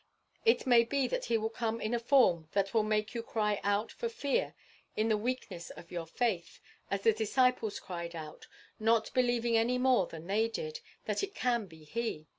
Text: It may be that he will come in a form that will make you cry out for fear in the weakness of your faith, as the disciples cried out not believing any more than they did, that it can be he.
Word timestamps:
It 0.45 0.65
may 0.65 0.83
be 0.83 1.07
that 1.09 1.25
he 1.25 1.37
will 1.37 1.51
come 1.51 1.79
in 1.79 1.93
a 1.93 1.99
form 1.99 2.47
that 2.53 2.73
will 2.73 2.81
make 2.81 3.13
you 3.13 3.21
cry 3.21 3.61
out 3.63 3.91
for 3.91 4.09
fear 4.09 4.55
in 4.95 5.09
the 5.09 5.15
weakness 5.17 5.69
of 5.69 5.91
your 5.91 6.07
faith, 6.07 6.59
as 6.89 7.01
the 7.03 7.13
disciples 7.13 7.79
cried 7.79 8.15
out 8.15 8.47
not 8.79 9.13
believing 9.13 9.55
any 9.57 9.77
more 9.77 10.07
than 10.07 10.25
they 10.25 10.47
did, 10.47 10.79
that 11.05 11.21
it 11.21 11.35
can 11.35 11.67
be 11.67 11.83
he. 11.83 12.25